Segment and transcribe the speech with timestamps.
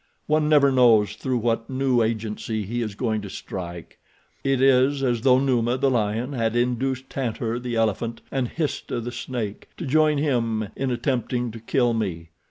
[0.25, 3.99] One never knows through what new agency he is going to strike.
[4.43, 9.11] It is as though Numa, the lion, had induced Tantor, the elephant, and Histah, the
[9.11, 12.29] snake, to join him in attempting to kill me.